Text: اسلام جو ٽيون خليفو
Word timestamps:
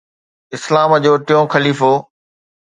اسلام 0.57 0.91
جو 1.03 1.13
ٽيون 1.27 1.43
خليفو 1.53 1.91